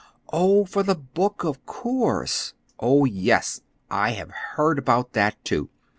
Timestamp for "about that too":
4.79-5.69